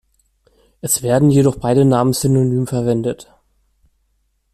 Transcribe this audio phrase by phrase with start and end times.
[0.81, 3.31] Es werden jedoch beide Namen synonym verwendet.